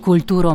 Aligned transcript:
Kulturo 0.00 0.54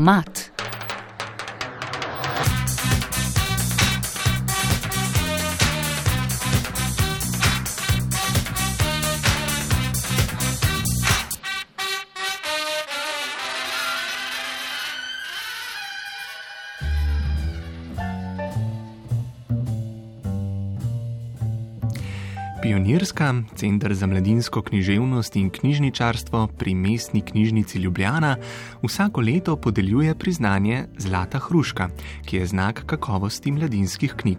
Pionirska, 22.66 23.44
Center 23.56 23.94
za 23.94 24.08
mladinsko 24.08 24.62
književnost 24.62 25.36
in 25.36 25.50
knjižničarstvo 25.50 26.48
pri 26.58 26.74
mestni 26.76 27.22
knjižnici 27.22 27.78
Ljubljana 27.80 28.38
vsako 28.82 29.22
leto 29.22 29.56
podeljuje 29.56 30.16
priznanje 30.16 30.86
Zlata 30.98 31.40
Hruška, 31.40 31.90
ki 32.26 32.38
je 32.38 32.46
znak 32.46 32.84
kakovosti 32.86 33.52
mladinskih 33.52 34.14
knjig. 34.18 34.38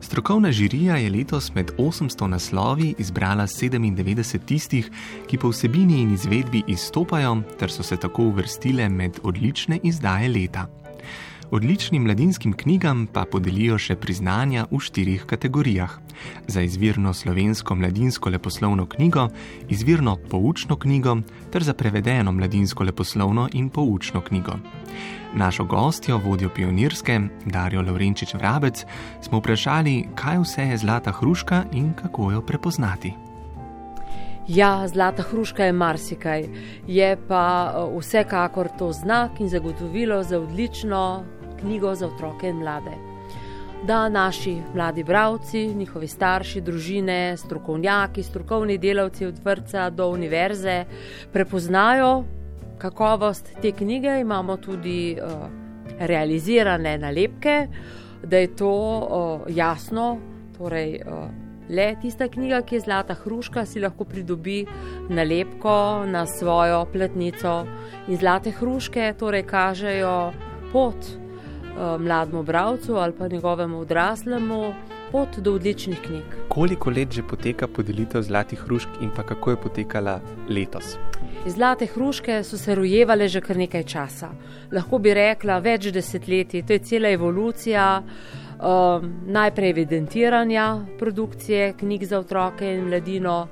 Strokovna 0.00 0.52
žirija 0.52 0.96
je 0.96 1.10
letos 1.10 1.54
med 1.54 1.72
800 1.78 2.26
naslovi 2.26 2.94
izbrala 2.98 3.46
97 3.46 4.38
tistih, 4.44 4.90
ki 5.26 5.38
po 5.38 5.48
vsebini 5.48 6.02
in 6.02 6.12
izvedbi 6.12 6.62
izstopajo, 6.66 7.42
ter 7.58 7.72
so 7.72 7.82
se 7.82 7.96
tako 7.96 8.22
uvrstile 8.22 8.88
med 8.88 9.20
odlične 9.22 9.80
izdaje 9.82 10.28
leta. 10.28 10.68
Odličnim 11.50 12.02
mladinskim 12.02 12.52
knjigam 12.52 13.06
pa 13.12 13.22
podelijo 13.24 13.78
še 13.80 13.94
priznanja 13.96 14.66
v 14.68 14.80
štirih 14.84 15.22
kategorijah: 15.24 15.94
za 16.46 16.60
izvirno 16.60 17.14
slovensko 17.14 17.74
mladinsko 17.74 18.28
leposlovno 18.30 18.84
knjigo, 18.86 19.28
izvirno 19.68 20.16
poučno 20.30 20.76
knjigo 20.76 21.16
ter 21.52 21.64
za 21.64 21.72
prevedeno 21.74 22.32
mladinsko 22.32 22.84
leposlovno 22.84 23.46
in 23.52 23.70
poučno 23.70 24.20
knjigo. 24.20 24.58
Našo 25.34 25.64
gostjo, 25.64 26.18
vodjo 26.18 26.50
pionirske, 26.52 27.20
Darijo 27.46 27.82
Laurenčič 27.82 28.34
Vrabec, 28.34 28.84
smo 29.22 29.40
vprašali, 29.40 30.08
kaj 30.14 30.42
vse 30.44 30.68
je 30.68 30.78
zlata 30.84 31.12
hruška 31.12 31.64
in 31.72 31.94
kako 31.96 32.32
jo 32.32 32.42
prepoznati. 32.42 33.14
Ja, 34.48 34.88
zlata 34.88 35.22
hruška 35.22 35.64
je 35.64 35.72
marsikaj, 35.72 36.46
je 36.86 37.16
pa 37.28 37.72
vsekakor 37.98 38.68
to 38.78 38.92
znak 38.92 39.40
in 39.40 39.48
zagotovilo 39.48 40.22
za 40.22 40.40
odlično 40.40 41.24
knjigo 41.60 41.94
za 41.94 42.06
otroke 42.06 42.48
in 42.48 42.56
mlade. 42.56 42.96
Da 43.86 44.08
naši 44.08 44.56
mladi 44.74 45.04
bravci, 45.04 45.66
njihovi 45.74 46.08
starši, 46.08 46.60
družine, 46.60 47.36
strokovnjaki, 47.36 48.22
strokovni 48.22 48.78
delavci 48.78 49.26
od 49.26 49.38
vrca 49.44 49.90
do 49.90 50.08
univerze 50.08 50.84
prepoznajo 51.32 52.24
kakovost 52.78 53.52
te 53.62 53.72
knjige, 53.72 54.20
imamo 54.20 54.56
tudi 54.56 55.16
uh, 55.22 55.30
realizirane 55.98 56.98
nalepke, 56.98 57.66
da 58.22 58.36
je 58.36 58.56
to 58.56 58.72
uh, 58.98 59.56
jasno. 59.56 60.18
Torej, 60.58 61.00
uh, 61.06 61.30
le 61.68 61.94
tista 62.02 62.28
knjiga, 62.28 62.62
ki 62.62 62.74
je 62.74 62.80
zlata 62.80 63.14
hruška, 63.14 63.66
si 63.66 63.80
lahko 63.80 64.04
pridobi 64.04 64.64
nalepko 65.08 66.04
na 66.06 66.26
svojo 66.26 66.86
platnico. 66.92 67.64
In 68.08 68.16
zlate 68.16 68.50
hruške 68.50 69.14
torej 69.18 69.42
kažejo 69.46 70.32
pot 70.72 71.27
mlademu 71.98 72.42
bravcu 72.42 72.96
ali 72.96 73.12
pa 73.18 73.28
njegovemu 73.28 73.78
odraslemu 73.78 74.74
pot 75.12 75.38
do 75.38 75.52
odličnih 75.54 76.00
knjig. 76.00 76.24
Koliko 76.48 76.90
let 76.90 77.12
že 77.12 77.22
poteka 77.22 77.66
podelitev 77.68 78.22
zlatih 78.22 78.58
hrušk 78.58 78.88
in 79.00 79.10
pa 79.16 79.22
kako 79.22 79.50
je 79.50 79.56
potekala 79.56 80.20
letos? 80.48 80.96
Zlate 81.46 81.86
hruške 81.86 82.42
so 82.44 82.58
se 82.58 82.74
rojevale 82.74 83.28
že 83.28 83.40
kar 83.40 83.56
nekaj 83.56 83.82
časa. 83.82 84.28
Lahko 84.72 84.98
bi 84.98 85.14
rekla 85.14 85.58
več 85.58 85.92
desetletij, 85.92 86.66
to 86.66 86.72
je 86.72 86.78
cela 86.78 87.08
evolucija. 87.08 88.02
Um, 88.58 89.12
najprej 89.26 89.70
evidentiranja 89.70 90.80
produkcije 90.98 91.72
knjig 91.78 92.04
za 92.04 92.18
otroke 92.18 92.66
in 92.66 92.88
mladino 92.88 93.46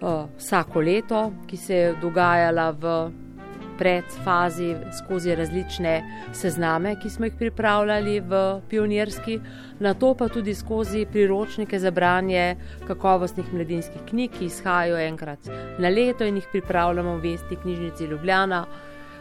uh, 0.00 0.24
vsako 0.38 0.80
leto, 0.80 1.32
ki 1.46 1.56
se 1.56 1.74
je 1.74 1.94
dogajala 2.00 2.70
v 2.70 2.94
predfazi 3.78 4.74
skozi 4.98 5.34
različne 5.34 5.94
sezname, 6.32 6.96
ki 7.02 7.10
smo 7.10 7.28
jih 7.28 7.34
pripravljali 7.38 8.20
v 8.20 8.42
pionirski, 8.68 9.38
na 9.80 9.94
to 9.94 10.14
pa 10.14 10.28
tudi 10.28 10.54
skozi 10.54 11.06
priročnike 11.12 11.78
za 11.78 11.90
branje 11.90 12.56
kakovostnih 12.86 13.52
mladinskih 13.54 14.02
knjig, 14.08 14.30
ki 14.38 14.50
izhajajo 14.50 14.98
enkrat 14.98 15.48
na 15.78 15.88
leto 15.88 16.24
in 16.24 16.36
jih 16.36 16.48
pripravljamo 16.52 17.16
v 17.16 17.22
Vesti 17.30 17.56
knjižnici 17.62 18.04
Ljubljana. 18.04 18.66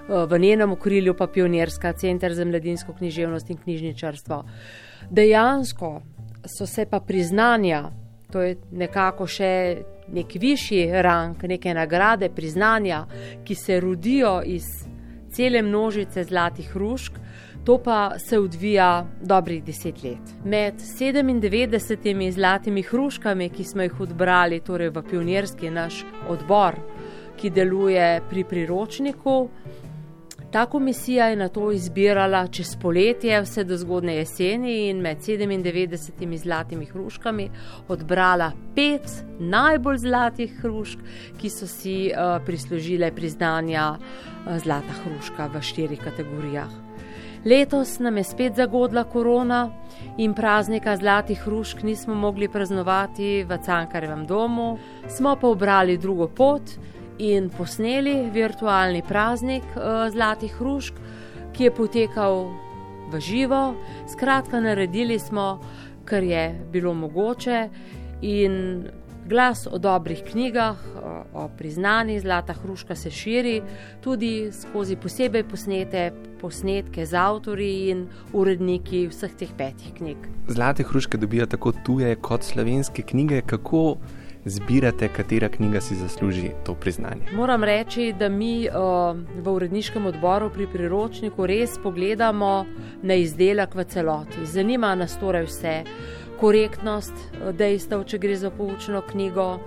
V 0.08 0.38
njenem 0.40 0.72
okrilju 0.72 1.16
pa 1.18 1.26
pionirska 1.28 1.94
center 1.94 2.34
za 2.34 2.46
mladinsko 2.46 2.94
književnost 2.94 3.50
in 3.50 3.58
knjižničarstvo. 3.58 4.44
Dejansko 5.10 6.02
so 6.46 6.66
se 6.66 6.86
pa 6.86 7.00
priznanja, 7.00 7.90
to 8.32 8.42
je 8.42 8.56
nekako 8.72 9.28
še 9.28 9.52
nek 10.14 10.36
višji 10.40 11.02
rang, 11.02 11.44
neke 11.44 11.74
nagrade, 11.74 12.30
priznanja, 12.30 13.06
ki 13.44 13.56
se 13.56 13.80
rodijo 13.80 14.42
iz 14.46 14.66
cele 15.32 15.62
množice 15.62 16.24
zlatih 16.24 16.70
hrušk, 16.74 17.20
to 17.66 17.78
pa 17.84 18.20
se 18.20 18.40
odvija 18.40 19.08
dobrih 19.22 19.64
deset 19.64 20.04
let. 20.04 20.36
Med 20.46 20.76
97 20.76 22.32
zlatimi 22.32 22.82
hruškami, 22.82 23.50
ki 23.50 23.64
smo 23.64 23.82
jih 23.82 24.00
odbrali, 24.00 24.60
torej 24.60 24.90
v 24.90 25.04
pionirski 25.10 25.70
naš 25.70 26.04
odbor, 26.30 26.78
ki 27.36 27.50
deluje 27.50 28.22
pri 28.30 28.44
priročniku, 28.44 29.50
Ta 30.56 30.66
komisija 30.66 31.26
je 31.26 31.36
na 31.36 31.50
to 31.50 31.72
izbirala 31.72 32.48
čez 32.48 32.78
poletje, 32.82 33.42
vse 33.42 33.64
do 33.64 33.76
zgodne 33.78 34.14
jeseni 34.16 34.88
in 34.90 35.02
med 35.04 35.18
97 35.18 36.38
zlatimi 36.38 36.86
hruškami 36.86 37.50
odbrala 37.88 38.52
pet 38.76 39.12
najbolj 39.40 39.98
zlatih 39.98 40.54
hrušk, 40.62 41.00
ki 41.42 41.50
so 41.50 41.68
si 41.68 41.98
uh, 42.08 42.40
prislužile 42.46 43.12
priznanja 43.12 43.90
uh, 43.98 44.56
Zlata 44.64 44.96
hruška 45.04 45.50
v 45.52 45.62
štirih 45.62 46.00
kategorijah. 46.00 46.72
Letos 47.46 48.00
nam 48.00 48.18
je 48.18 48.24
spet 48.24 48.56
zagodla 48.56 49.04
korona 49.04 49.70
in 50.18 50.34
praznika 50.34 50.96
zlatih 50.98 51.44
hrušk 51.44 51.84
nismo 51.84 52.16
mogli 52.16 52.48
praznovati 52.48 53.44
v 53.44 53.60
Cankarevem 53.66 54.26
domu, 54.26 54.78
smo 55.08 55.36
pa 55.36 55.48
obrali 55.48 55.98
drugo 55.98 56.28
pot 56.28 56.80
in 57.20 57.50
posneli 57.50 58.30
virtualni 58.34 59.02
praznik 59.08 59.64
uh, 59.76 60.06
Zlatih 60.12 60.53
hrušk, 60.59 61.00
ki 61.56 61.64
je 61.64 61.72
potekal 61.72 62.50
v 63.12 63.20
živo. 63.20 63.76
Skratka, 64.12 64.59
naredili 64.59 65.20
smo, 65.20 65.59
kar 66.06 66.24
je 66.24 66.52
bilo 66.72 66.94
mogoče, 66.94 67.70
in 68.22 68.88
glas 69.25 69.68
o 69.72 69.78
dobrih 69.78 70.24
knjigah, 70.31 70.78
o 71.34 71.50
priznanjih 71.58 72.22
Zlata 72.22 72.54
hruška 72.54 72.96
se 72.96 73.12
širi 73.12 73.62
tudi 74.04 74.52
skozi 74.52 74.96
posebej 74.96 75.44
posnete 75.44 76.12
posnetke 76.42 77.06
z 77.06 77.14
avtori 77.14 77.90
in 77.90 78.06
uredniki 78.34 79.08
vseh 79.08 79.34
teh 79.38 79.50
petih 79.58 79.94
knjig. 79.98 80.18
Zlate 80.48 80.84
hruške 80.84 81.18
dobijo 81.18 81.46
tako 81.46 81.72
tuje 81.86 82.16
kot 82.16 82.44
slovenske 82.44 83.02
knjige. 83.02 83.42
Kako 83.42 83.98
zbirate, 84.45 85.07
katera 85.07 85.50
knjiga 85.50 85.81
si 85.81 85.95
zasluži 85.95 86.50
to 86.66 86.75
priznanje? 86.75 87.22
Moram 87.33 87.63
reči, 87.63 88.13
da 88.19 88.29
mi 88.29 88.67
uh, 88.67 89.17
v 89.44 89.51
uredniškem 89.51 90.06
odboru 90.06 90.50
pri 90.53 90.67
priročniku 90.67 91.45
res 91.45 91.79
pogledamo 91.83 92.66
na 93.01 93.13
izdelek 93.13 93.75
v 93.75 93.83
celoti. 93.83 94.45
Zanima 94.45 94.95
nas 94.95 95.17
torej 95.19 95.50
vse. 95.50 95.75
Korektnost 96.39 97.13
dejstev, 97.57 98.03
če 98.03 98.17
gre 98.19 98.35
za 98.35 98.50
poučno 98.51 99.01
knjigo, 99.01 99.59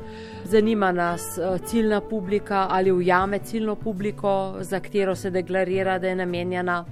zanima 0.45 0.93
nas 0.93 1.39
ciljna 1.67 2.01
publika 2.01 2.67
ali 2.71 2.93
ujame 2.93 3.39
ciljno 3.39 3.75
publiko, 3.75 4.57
za 4.61 4.81
katero 4.81 5.17
se 5.17 5.31
deklarira, 5.31 5.99
da 5.99 6.09
je 6.09 6.17
namenjena 6.17 6.85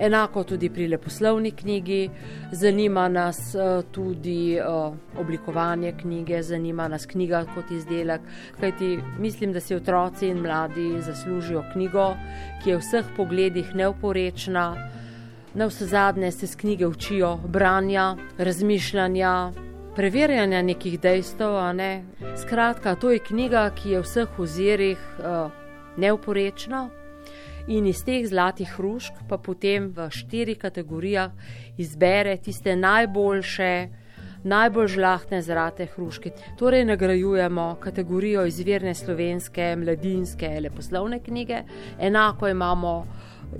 enako 0.00 0.44
tudi 0.44 0.70
pri 0.70 0.88
leposlovni 0.88 1.50
knjigi, 1.50 2.10
zanima 2.52 3.08
nas 3.08 3.54
uh, 3.54 3.84
tudi 3.92 4.58
uh, 4.60 4.94
oblikovanje 5.20 5.92
knjige, 6.00 6.42
zanima 6.42 6.88
nas 6.88 7.06
knjiga 7.06 7.44
kot 7.54 7.70
izdelek, 7.70 8.20
kajti 8.60 8.98
mislim, 9.18 9.52
da 9.52 9.60
si 9.60 9.74
otroci 9.74 10.28
in 10.28 10.40
mladi 10.40 11.02
zaslužijo 11.02 11.64
knjigo, 11.72 12.14
ki 12.62 12.70
je 12.70 12.76
v 12.76 12.80
vseh 12.80 13.12
pogledih 13.16 13.74
neoporečna. 13.74 14.90
Na 15.54 15.66
vse 15.66 15.86
zadnje 15.86 16.32
se 16.32 16.46
z 16.46 16.56
knjige 16.56 16.86
učijo 16.86 17.36
branja, 17.36 18.16
razmišljanja, 18.38 19.52
preverjanja 19.96 20.62
nekih 20.62 21.00
dejstev. 21.00 21.54
Ne? 21.74 22.04
Skratka, 22.42 22.94
to 22.94 23.10
je 23.10 23.18
knjiga, 23.18 23.70
ki 23.70 23.90
je 23.90 24.02
v 24.02 24.04
vseh 24.04 24.38
ozirih 24.38 24.98
uh, 25.18 25.50
neoporečna 25.96 26.88
in 27.68 27.86
iz 27.86 28.04
teh 28.04 28.26
zlatih 28.26 28.68
hrušk 28.76 29.24
pa 29.28 29.38
potem 29.38 29.88
v 29.96 30.08
štirih 30.10 30.58
kategorijah 30.58 31.32
izbere 31.78 32.36
tiste 32.36 32.76
najboljše, 32.76 33.88
najbolj 34.44 34.88
žlahne 34.96 35.40
zrate 35.42 35.86
hruške. 35.94 36.34
Torej 36.58 36.84
nagrajujemo 36.84 37.76
kategorijo 37.80 38.44
izvirne 38.46 38.94
slovenske, 38.94 39.76
mladinske, 39.76 40.50
leposlovne 40.60 41.20
knjige, 41.24 41.62
enako 41.98 42.48
imamo 42.48 43.06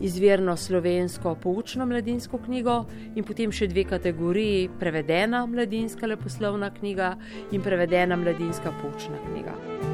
izvirno 0.00 0.56
slovensko 0.56 1.34
poučno 1.34 1.86
mladinsko 1.86 2.38
knjigo 2.38 2.84
in 3.14 3.24
potem 3.24 3.52
še 3.52 3.68
dve 3.72 3.84
kategoriji: 3.88 4.68
prevedena 4.80 5.46
mladinska 5.46 6.06
leposlovna 6.06 6.70
knjiga 6.74 7.14
in 7.52 7.62
prevedena 7.62 8.16
mladinska 8.16 8.74
poučna 8.82 9.20
knjiga. 9.30 9.93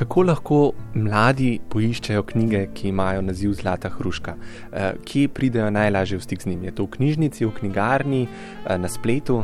Kako 0.00 0.22
lahko 0.24 0.58
mladi 0.96 1.58
poiščejo 1.68 2.22
knjige, 2.30 2.62
ki 2.72 2.88
imajo 2.88 3.20
naziv 3.20 3.50
Zlata 3.58 3.90
hruška? 3.92 4.32
Eh, 4.72 4.94
kje 5.04 5.28
pridejo 5.28 5.66
najlažje 5.70 6.16
v 6.16 6.24
stik 6.24 6.40
z 6.40 6.48
njimi? 6.48 6.70
Je 6.70 6.72
to 6.78 6.86
v 6.86 6.94
knjižnici, 6.94 7.44
v 7.44 7.50
knjigarni, 7.58 8.22
eh, 8.24 8.78
na 8.78 8.88
spletu? 8.88 9.42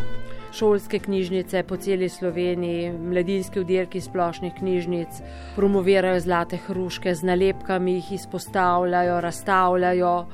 Šolske 0.57 0.99
knjižnice 0.99 1.63
po 1.69 1.77
celi 1.77 2.09
Sloveniji, 2.09 2.93
mladinski 2.93 3.61
oddelki 3.61 4.01
splošnih 4.01 4.55
knjižnic 4.57 5.21
promovirajo 5.57 6.21
zlate 6.21 6.57
hruške 6.57 7.15
z 7.15 7.23
nalepkami, 7.23 7.99
jih 8.01 8.13
izpostavljajo, 8.13 9.21
razstavljajo. 9.21 10.27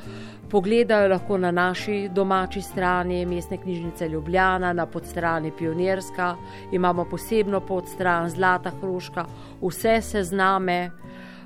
Pogledajo 0.53 1.09
lahko 1.09 1.39
na 1.39 1.51
naši 1.51 2.11
domači 2.13 2.61
strani, 2.63 3.27
mestne 3.27 3.57
knjižnice 3.57 4.09
Ljubljana, 4.09 4.73
na 4.73 4.87
podstrani 4.87 5.53
Pionirska, 5.59 6.37
imamo 6.73 7.05
posebno 7.05 7.61
podstran 7.61 8.29
Zlata 8.31 8.71
Hruška, 8.81 9.25
vse 9.63 10.01
se 10.03 10.23
zname, 10.23 10.91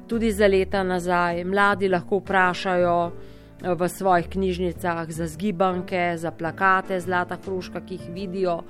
tudi 0.06 0.32
za 0.32 0.46
leta 0.46 0.82
nazaj. 0.82 1.44
Mladi 1.44 1.88
lahko 1.88 2.18
vprašajo 2.18 2.98
eh, 3.06 3.74
v 3.74 3.88
svojih 3.88 4.28
knjižnicah 4.28 5.10
za 5.10 5.26
zgibanke, 5.26 6.14
za 6.16 6.30
plakate 6.30 7.00
Zlata 7.00 7.38
Hruška, 7.46 7.86
ki 7.86 7.94
jih 7.94 8.12
vidijo. 8.12 8.60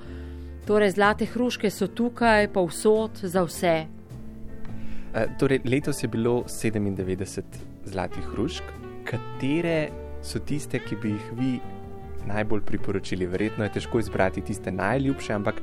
Torej, 0.67 0.91
Zlate 0.91 1.25
Hruške 1.25 1.69
so 1.69 1.87
tukaj, 1.87 2.53
pa 2.53 2.61
vsot 2.61 3.25
za 3.25 3.41
vse. 3.43 3.77
E, 5.15 5.27
torej, 5.39 5.65
letos 5.65 6.03
je 6.03 6.07
bilo 6.07 6.43
97 6.45 7.41
Zlatih 7.85 8.33
Hrušk, 8.33 8.63
katere 9.03 10.05
so 10.21 10.39
tiste, 10.39 10.79
ki 10.79 10.95
bi 10.95 11.15
jih 11.15 11.31
vi 11.37 11.51
najbolj 12.27 12.61
priporočili? 12.61 13.25
Verjetno 13.25 13.63
je 13.63 13.71
težko 13.79 13.99
izbrati 13.99 14.41
tiste 14.41 14.71
najljubše, 14.71 15.33
ampak 15.33 15.61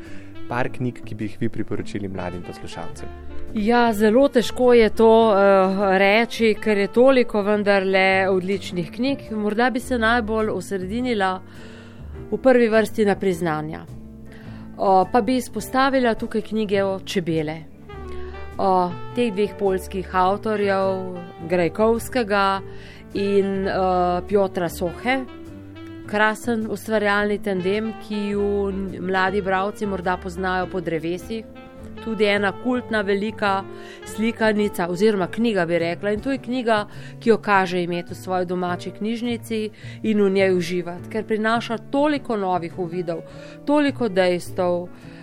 par 0.48 0.68
knjig, 0.72 1.00
ki 1.04 1.14
bi 1.14 1.24
jih 1.24 1.36
vi 1.40 1.48
priporočili 1.48 2.08
mladim 2.08 2.42
poslušalcem. 2.42 3.08
Ja, 3.54 3.92
zelo 3.92 4.28
težko 4.28 4.72
je 4.74 4.88
to 4.90 5.10
uh, 5.30 5.82
reči, 5.98 6.56
ker 6.58 6.78
je 6.78 6.88
toliko 6.90 7.42
vendarle 7.42 8.28
odličnih 8.28 8.90
knjig. 8.92 9.28
Morda 9.30 9.70
bi 9.70 9.80
se 9.80 9.98
najbolj 9.98 10.50
osredinila 10.50 11.36
v 12.30 12.38
prvi 12.42 12.68
vrsti 12.68 13.04
na 13.06 13.14
priznanja. 13.14 13.84
O, 14.76 15.04
pa 15.12 15.20
bi 15.20 15.36
izpostavila 15.36 16.14
tukaj 16.18 16.42
knjige 16.42 16.82
o 16.82 16.98
čebele. 17.06 17.56
O 18.58 18.90
teh 19.14 19.30
dveh 19.34 19.54
polskih 19.58 20.14
avtorjev, 20.14 21.14
Grajkovskega 21.48 22.60
in 23.14 23.66
uh, 23.66 24.20
Piotra 24.28 24.68
Sohe, 24.68 25.24
krasen 26.06 26.66
ustvarjalni 26.70 27.38
tandem, 27.42 27.92
ki 28.04 28.20
jo 28.34 28.70
mladi 29.00 29.42
bralci 29.42 29.86
morda 29.86 30.16
poznajo 30.16 30.66
po 30.72 30.80
drevesih. 30.80 31.44
Tudi 32.04 32.26
ena 32.28 32.50
kultna, 32.52 33.00
velika 33.00 33.62
slikanica, 34.04 34.90
oziroma 34.92 35.28
knjiga, 35.32 35.64
bi 35.66 35.78
rekla. 35.78 36.12
In 36.12 36.20
to 36.20 36.34
je 36.34 36.38
knjiga, 36.42 36.82
ki 37.20 37.30
jo 37.30 37.38
kaže 37.38 37.80
imeti 37.82 38.12
v 38.12 38.18
svoji 38.18 38.46
domači 38.46 38.92
knjižnici 38.92 39.60
in 40.02 40.20
v 40.20 40.28
njej 40.30 40.52
uživati, 40.58 41.08
ker 41.08 41.24
prinaša 41.24 41.78
toliko 41.90 42.36
novih 42.36 42.78
uvidov, 42.78 43.22
toliko 43.64 44.08
dejstev. 44.08 44.84
Eh, 44.84 45.13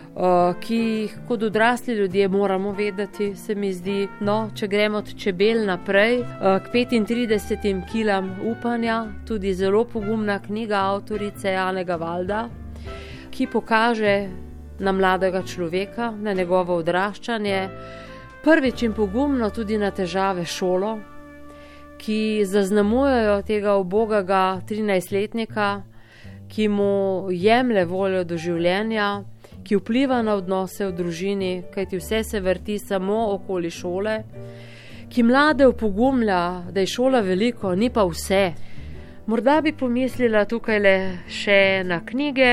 ki 0.60 0.76
jih 0.76 1.14
kot 1.28 1.44
odrasli 1.44 1.94
ljudje 1.94 2.28
moramo 2.28 2.72
vedeti, 2.72 3.36
se 3.36 3.56
mi 3.56 3.74
zdi. 3.74 4.08
No, 4.20 4.50
če 4.56 4.68
gremo 4.68 4.98
od 4.98 5.14
čebel 5.16 5.66
naprej 5.66 6.20
uh, 6.20 6.60
k 6.60 6.74
35 6.74 7.82
kilam 7.92 8.36
upanja, 8.46 9.06
tudi 9.28 9.54
zelo 9.54 9.86
pogumna 9.86 10.40
knjiga 10.40 10.76
avtorice 10.76 11.52
Janega 11.52 11.96
Valda, 11.96 12.50
ki 13.32 13.48
pokaže 13.48 14.30
na 14.80 14.92
mladega 14.92 15.44
človeka, 15.44 16.12
na 16.12 16.34
njegovo 16.34 16.76
odraščanje, 16.76 17.70
prvič 18.44 18.84
in 18.84 18.94
pogumno 18.94 19.50
tudi 19.50 19.78
na 19.78 19.92
težave 19.92 20.46
šolo, 20.46 20.98
ki 22.02 22.44
zaznamujejo 22.46 23.42
tega 23.48 23.78
obogega 23.78 24.60
13-letnika, 24.68 25.84
ki 26.52 26.68
mu 26.68 27.30
jemlje 27.32 27.86
voljo 27.86 28.24
do 28.28 28.38
življenja 28.38 29.22
ki 29.64 29.78
vpliva 29.78 30.22
na 30.22 30.36
odnose 30.40 30.86
v 30.88 30.96
družini, 30.96 31.52
kajti 31.74 31.98
vse 31.98 32.24
se 32.24 32.40
vrti 32.40 32.80
samo 32.80 33.34
okoli 33.34 33.72
šole, 33.72 34.16
ki 35.10 35.24
mlade 35.24 35.68
upogumlja, 35.68 36.64
da 36.72 36.80
je 36.80 36.88
šola 36.88 37.20
veliko, 37.20 37.76
ni 37.76 37.90
pa 37.90 38.06
vse. 38.08 38.44
Morda 39.28 39.60
bi 39.62 39.74
pomislila 39.74 40.46
tukaj 40.46 40.80
le 40.80 40.96
še 41.30 41.84
na 41.86 42.02
knjige, 42.06 42.52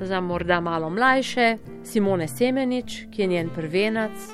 za 0.00 0.20
morda 0.20 0.60
malo 0.60 0.90
mlajše, 0.90 1.56
Simone 1.84 2.28
Semenič, 2.28 3.06
ki 3.10 3.22
je 3.22 3.28
njen 3.28 3.50
prvenac, 3.54 4.30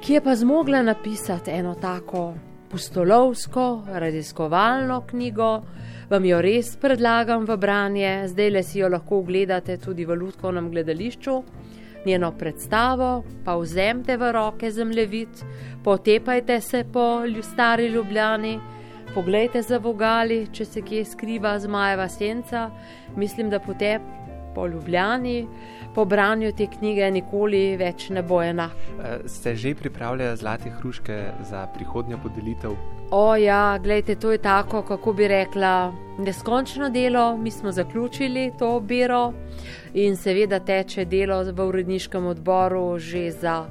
ki 0.00 0.18
je 0.18 0.20
pa 0.20 0.36
zmogla 0.36 0.82
napisati 0.82 1.50
eno 1.50 1.74
tako 1.74 2.34
pustolovsko, 2.76 3.84
raziskovalno 3.88 5.00
knjigo, 5.08 5.62
vam 6.10 6.24
jo 6.28 6.40
res 6.44 6.74
predlagam 6.76 7.46
v 7.48 7.54
branje, 7.56 8.10
zdaj 8.28 8.50
le 8.52 8.62
si 8.62 8.82
jo 8.82 8.90
lahko 8.92 9.22
ogledate 9.22 9.78
tudi 9.80 10.04
v 10.04 10.12
Ludkovnem 10.20 10.68
gledališču. 10.74 11.36
Njeno 12.04 12.30
predstavo 12.36 13.24
pa 13.44 13.54
vzemite 13.56 14.18
v 14.20 14.28
roke 14.36 14.70
zemljevid, 14.70 15.40
potepajte 15.84 16.60
se 16.60 16.84
po 16.92 17.24
stari 17.42 17.86
ljubljani, 17.88 18.58
poglejte 19.14 19.62
za 19.62 19.78
vogali, 19.78 20.46
če 20.52 20.64
se 20.64 20.82
kje 20.82 21.04
skriva 21.04 21.58
zmajeva 21.58 22.08
senca. 22.08 22.70
Mislim, 23.16 23.48
da 23.50 23.58
potep 23.58 24.02
po 24.56 24.66
ljubljani, 24.66 25.46
po 25.94 26.04
branju 26.04 26.52
te 26.56 26.66
knjige, 26.66 27.10
nikoli 27.10 27.76
več 27.76 28.08
ne 28.10 28.22
bo 28.24 28.40
enak. 28.42 28.72
Eh, 28.96 29.28
ste 29.28 29.52
že 29.56 29.74
pripravljali 29.74 30.36
zlate 30.36 30.72
hruške 30.80 31.18
za 31.44 31.66
prihodnjo 31.74 32.18
podelitev? 32.22 32.72
O, 33.10 33.36
ja, 33.36 33.78
gledajte, 33.82 34.16
to 34.16 34.32
je 34.32 34.38
tako, 34.42 34.82
kako 34.82 35.12
bi 35.12 35.28
rekla, 35.28 35.92
neskončno 36.18 36.88
delo. 36.90 37.36
Mi 37.36 37.50
smo 37.50 37.72
zaključili 37.72 38.52
to 38.58 38.80
biro 38.80 39.32
in 39.94 40.16
seveda 40.16 40.58
teče 40.60 41.04
delo 41.04 41.42
v 41.44 41.68
uredniškem 41.68 42.26
odboru 42.26 42.98
že 42.98 43.30
za 43.30 43.66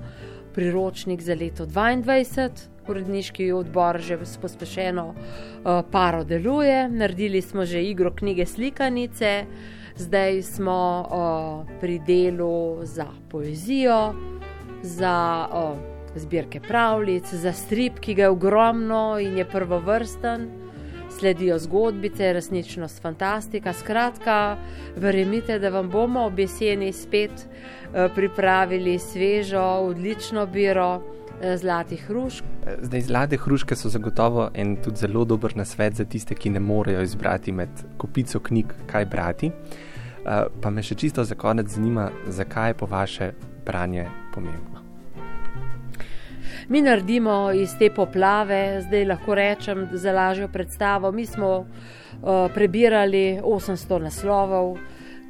priročnik 0.54 1.22
za 1.22 1.36
leto 1.36 1.66
2022. 1.66 2.50
Uredniški 2.88 3.52
odbor 3.52 3.98
že 3.98 4.18
pospešeno 4.42 5.06
uh, 5.10 5.82
paro 5.92 6.24
deluje, 6.24 6.90
naredili 6.90 7.42
smo 7.42 7.66
že 7.66 7.82
igro 7.84 8.12
knjige 8.14 8.46
Slikanice, 8.46 9.46
zdaj 9.96 10.42
smo 10.42 10.80
uh, 11.02 11.80
pri 11.80 12.00
delu 12.00 12.86
za 12.86 13.08
poezijo, 13.30 14.14
za. 14.82 15.48
Uh, 15.54 15.96
zbirke 16.16 16.60
pravljic, 16.60 17.34
za 17.34 17.54
strip, 17.54 18.00
ki 18.00 18.14
ga 18.14 18.22
je 18.22 18.30
ogromno 18.30 19.20
in 19.20 19.38
je 19.38 19.46
prvovrsten, 19.46 20.48
sledijo 21.20 21.60
zgodbice, 21.60 22.34
resničnost, 22.34 23.02
fantastika. 23.02 23.74
Skratka, 23.74 24.58
verjemite, 24.96 25.60
da 25.60 25.70
vam 25.70 25.90
bomo 25.90 26.26
ob 26.26 26.40
jeseni 26.40 26.94
spet 26.94 27.32
uh, 27.32 28.12
pripravili 28.16 29.00
svežo, 29.00 29.64
odlično 29.64 30.46
biro. 30.46 31.02
Eh, 31.42 31.58
zlatih 31.58 32.06
hrušk. 32.08 32.44
Eh, 32.44 32.78
zdaj, 32.82 33.02
zlate 33.02 33.38
hruške 33.38 33.76
so 33.76 33.90
zagotovo 33.90 34.50
en 34.54 34.76
tudi 34.76 34.98
zelo 34.98 35.26
dober 35.26 35.58
nasvet 35.58 35.94
za 35.94 36.06
tiste, 36.06 36.36
ki 36.36 36.50
ne 36.50 36.60
morejo 36.60 37.02
izbrati 37.02 37.52
med 37.52 37.70
kupico 37.98 38.40
knjig, 38.40 38.74
kaj 38.88 39.06
brati. 39.06 39.52
Pa 40.62 40.70
me 40.74 40.82
še 40.82 40.96
čisto 40.98 41.24
za 41.24 41.36
konec 41.38 41.70
zanima, 41.70 42.10
zakaj 42.28 42.70
je 42.70 42.78
po 42.80 42.88
vaše 42.90 43.32
branje 43.66 44.08
pomembno 44.34 44.76
mi 46.68 46.82
naredimo 46.82 47.52
iz 47.52 47.78
te 47.80 47.90
poplave, 47.90 48.82
zdaj 48.82 49.06
lahko 49.06 49.36
rečem, 49.36 49.88
za 49.92 50.12
lažjo 50.12 50.48
predstavo. 50.48 51.12
Mi 51.12 51.26
smo 51.26 51.58
uh, 51.58 51.68
prebirali 52.54 53.40
800 53.44 54.02
naslovov. 54.02 54.78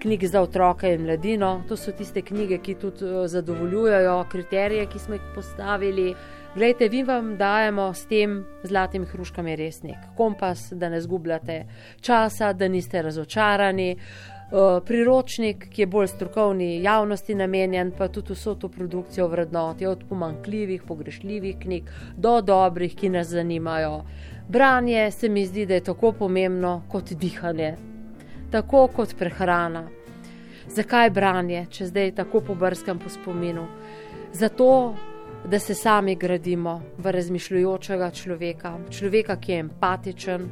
Knjig 0.06 0.28
za 0.28 0.42
otroke 0.42 0.94
in 0.94 1.02
mladino, 1.02 1.64
to 1.68 1.74
so 1.78 1.90
tiste 1.92 2.22
knjige, 2.22 2.60
ki 2.62 2.76
tudi 2.78 3.06
uh, 3.06 3.24
zadovoljujejo 3.28 4.26
kriterije, 4.30 4.86
ki 4.86 5.00
smo 5.00 5.16
jih 5.16 5.24
postavili. 5.36 6.12
Glejte, 6.56 6.90
vi 6.90 7.02
vam 7.04 7.32
dajemo 7.38 7.88
s 7.94 8.06
tem 8.06 8.44
zlatim 8.64 9.06
hruškami 9.06 9.56
resnik, 9.56 9.98
kompas, 10.18 10.68
da 10.72 10.90
ne 10.90 11.02
zgubljate 11.02 11.66
časa, 12.02 12.54
da 12.54 12.68
niste 12.68 13.02
razočarani. 13.02 13.96
Eh, 13.96 14.82
priročnik, 14.86 15.70
ki 15.74 15.82
je 15.82 15.88
bolj 15.88 16.08
strokovni 16.08 16.84
javnosti 16.84 17.36
namenjen, 17.36 17.92
pa 17.98 18.08
tudi 18.08 18.34
vso 18.34 18.54
to 18.56 18.70
produkcijo 18.70 19.28
vrednoti, 19.28 19.86
od 19.86 20.04
pomankljivih, 20.10 20.84
pogrešljivih 20.84 21.58
knjig 21.60 21.90
do 22.18 22.42
dobrih, 22.42 22.96
ki 22.96 23.10
nas 23.10 23.28
zanimajo. 23.28 24.04
Branje 24.48 25.12
se 25.12 25.30
mi 25.30 25.46
zdi, 25.46 25.66
da 25.66 25.74
je 25.74 25.84
tako 25.84 26.12
pomembno 26.12 26.84
kot 26.92 27.14
dihanje, 27.14 27.76
tako 28.56 28.88
kot 28.88 29.16
prehrana. 29.20 29.84
Zakaj 30.72 31.10
branje, 31.12 31.66
če 31.70 31.90
zdaj 31.90 32.14
tako 32.16 32.40
pobrskam 32.42 33.00
po 33.00 33.10
spominu? 33.12 33.66
Zato, 34.34 34.96
da 35.46 35.60
se 35.60 35.76
sami 35.76 36.16
gradimo 36.16 36.78
v 36.98 37.12
razmišljujočega 37.12 38.08
človeka, 38.16 38.72
človeka, 38.90 39.36
ki 39.36 39.52
je 39.52 39.58
empatičen, 39.66 40.46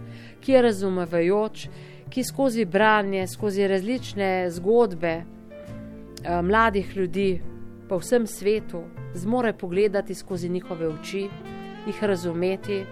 ki 0.44 0.52
je 0.52 0.64
razumevajoč, 0.66 1.64
ki 2.12 2.24
skozi 2.28 2.66
branje, 2.66 3.24
skozi 3.28 3.68
različne 3.72 4.30
zgodbe 4.52 5.14
eh, 5.16 6.42
mladih 6.42 6.92
ljudi 6.98 7.30
po 7.90 8.02
vsem 8.04 8.28
svetu 8.28 8.84
zmore 9.16 9.54
pogledati 9.54 10.16
skozi 10.16 10.50
njihove 10.50 10.88
oči, 10.88 11.24
jih 11.88 12.04
razumeti, 12.04 12.84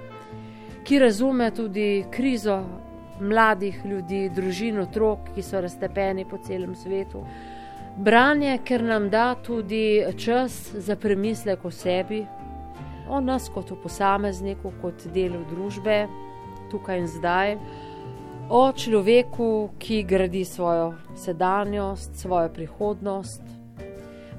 ki 0.88 1.00
razume 1.00 1.52
tudi 1.52 2.06
krizo 2.12 2.64
mladih 3.22 3.82
ljudi, 3.86 4.30
družin, 4.36 4.80
otrok, 4.82 5.32
ki 5.36 5.44
so 5.46 5.62
raztepeni 5.62 6.26
po 6.26 6.38
celem 6.44 6.76
svetu. 6.76 7.24
Branje, 7.98 8.58
ker 8.66 8.84
nam 8.84 9.10
da 9.10 9.36
tudi 9.36 10.04
čas 10.18 10.72
za 10.74 10.96
premislek 10.96 11.66
o 11.66 11.72
sebi, 11.72 12.26
o 13.10 13.20
nas 13.22 13.50
kot 13.54 13.72
o 13.72 13.76
posamezniku, 13.76 14.72
kot 14.82 15.08
delu 15.14 15.44
družbe, 15.50 16.06
tukaj 16.72 17.02
in 17.04 17.08
zdaj, 17.12 17.58
o 18.50 18.64
človeku, 18.72 19.48
ki 19.80 20.04
gradi 20.04 20.46
svojo 20.46 20.94
sedanjost, 21.16 22.16
svojo 22.16 22.50
prihodnost. 22.50 23.42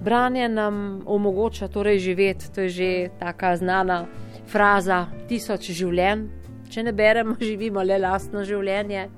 Branje 0.02 0.48
nam 0.48 1.02
omogoča 1.06 1.68
torej 1.68 1.98
živeti, 1.98 2.52
to 2.54 2.60
je 2.60 2.68
že 2.68 3.08
tako 3.18 3.56
znana 3.56 4.06
fraza: 4.46 5.06
tisoč 5.28 5.70
življenj. 5.70 6.41
Če 6.72 6.82
ne 6.82 6.92
beremo, 6.92 7.36
živimo 7.48 7.82
le 7.84 7.98
lastno 8.00 8.44
življenje. 8.48 9.08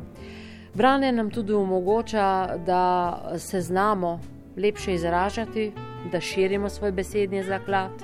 Branje 0.75 1.13
nam 1.15 1.31
tudi 1.31 1.55
omogoča, 1.55 2.57
da 2.67 2.83
se 3.39 3.61
znamo 3.63 4.19
lepše 4.57 4.95
izražati, 4.95 5.69
da 6.13 6.21
širimo 6.21 6.69
svoj 6.69 6.93
besedni 6.93 7.45
zaklad, 7.47 8.03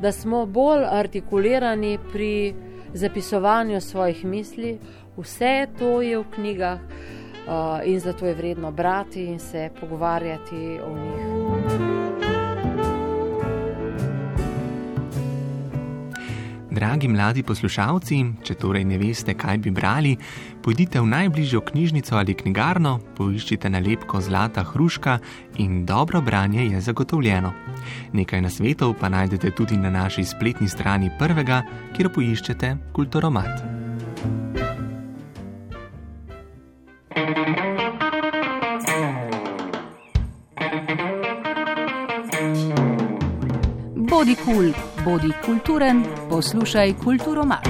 da 0.00 0.12
smo 0.12 0.46
bolj 0.46 0.86
artikulirani 0.88 1.98
pri 2.12 2.54
zapisovanju 2.94 3.80
svojih 3.80 4.24
misli. 4.24 4.78
Vse 5.18 5.66
to 5.78 6.00
je 6.02 6.18
v 6.18 6.24
knjigah 6.34 6.80
uh, 6.80 7.84
in 7.84 8.00
zato 8.00 8.26
je 8.26 8.34
vredno 8.34 8.72
brati 8.72 9.24
in 9.24 9.38
se 9.38 9.68
pogovarjati 9.80 10.80
o 10.80 10.96
njih. 10.96 11.47
Dragi 16.78 17.08
mladi 17.10 17.42
poslušalci, 17.42 18.16
če 18.46 18.54
torej 18.54 18.84
ne 18.86 19.00
veste, 19.00 19.32
kaj 19.34 19.56
bi 19.64 19.72
brali, 19.74 20.12
pojdite 20.62 21.00
v 21.02 21.08
najbližjo 21.10 21.64
knjižnico 21.66 22.14
ali 22.14 22.36
knjigarno, 22.38 22.92
poiščite 23.18 23.66
nalepko 23.66 24.20
Zlata 24.22 24.62
hruška 24.62 25.16
in 25.58 25.82
dobro 25.86 26.20
branje 26.22 26.68
je 26.68 26.80
zagotovljeno. 26.80 27.50
Nekaj 28.14 28.44
nasvetov 28.46 28.94
pa 29.00 29.10
najdete 29.10 29.50
tudi 29.58 29.74
na 29.74 29.90
naši 29.90 30.22
spletni 30.22 30.68
strani 30.70 31.10
prvega, 31.18 31.64
kjer 31.96 32.12
poiščete 32.14 32.76
Kulturomat. 32.94 33.58
Bodi 44.08 44.38
kul, 44.38 44.70
cool, 44.70 44.87
bodi 45.04 45.32
kulturen, 45.46 46.04
poslušaj 46.30 46.94
kulturo 47.04 47.44
mat. 47.44 47.68